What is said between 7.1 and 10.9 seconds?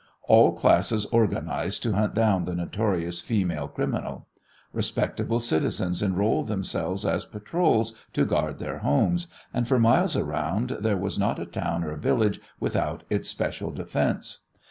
patrols to guard their homes, and for miles around